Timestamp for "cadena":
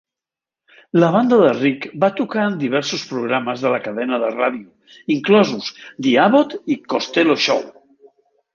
3.85-4.21